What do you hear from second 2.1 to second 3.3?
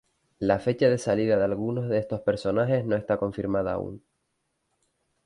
personajes no está